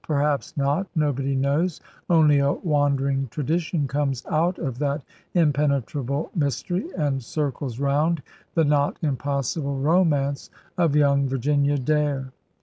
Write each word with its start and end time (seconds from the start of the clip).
Perhaps 0.03 0.57
not. 0.57 0.87
Nobody 0.95 1.35
knows. 1.35 1.79
Only 2.09 2.39
a 2.39 2.53
wander 2.53 3.07
ing 3.07 3.27
tradition 3.27 3.87
comes 3.87 4.25
out 4.25 4.57
of 4.57 4.79
that 4.79 5.03
impenetrable 5.35 6.31
mys 6.33 6.63
tery 6.63 6.89
and 6.97 7.21
circles 7.23 7.79
round 7.79 8.23
the 8.55 8.65
not 8.65 8.97
impossible 9.03 9.77
romance 9.79 10.49
of 10.75 10.95
young 10.95 11.29
Virginia 11.29 11.77
Dare. 11.77 12.31